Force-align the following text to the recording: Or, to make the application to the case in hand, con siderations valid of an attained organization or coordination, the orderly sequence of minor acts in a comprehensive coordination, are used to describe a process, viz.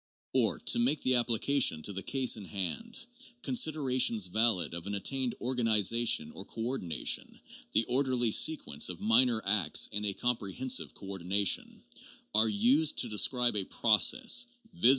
Or, 0.33 0.57
to 0.57 0.79
make 0.79 1.03
the 1.03 1.13
application 1.13 1.83
to 1.83 1.93
the 1.93 2.01
case 2.01 2.35
in 2.35 2.45
hand, 2.45 3.05
con 3.43 3.53
siderations 3.53 4.29
valid 4.31 4.73
of 4.73 4.87
an 4.87 4.95
attained 4.95 5.35
organization 5.39 6.31
or 6.31 6.43
coordination, 6.43 7.39
the 7.73 7.83
orderly 7.83 8.31
sequence 8.31 8.89
of 8.89 8.99
minor 8.99 9.43
acts 9.45 9.89
in 9.91 10.03
a 10.05 10.13
comprehensive 10.15 10.95
coordination, 10.95 11.83
are 12.33 12.49
used 12.49 12.97
to 12.97 13.09
describe 13.09 13.55
a 13.55 13.65
process, 13.65 14.47
viz. 14.73 14.89